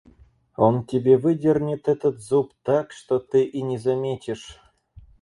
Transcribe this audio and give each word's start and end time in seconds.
Он 0.55 0.83
тебе 0.87 1.15
выдернет 1.19 1.87
этот 1.87 2.21
зуб 2.21 2.53
так, 2.63 2.91
что 2.91 3.19
ты 3.19 3.43
и 3.43 3.61
не 3.61 3.77
заметишь. 3.77 4.57